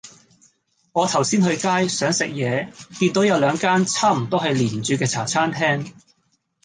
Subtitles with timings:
[0.93, 5.93] 我頭先去街,想食野見到有兩間差唔多係連住既茶餐廳